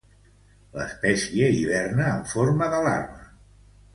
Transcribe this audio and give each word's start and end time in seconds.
L'espècie 0.77 1.51
hiberna 1.57 2.09
en 2.13 2.25
forma 2.33 2.71
de 2.75 2.83
larva. 2.87 3.29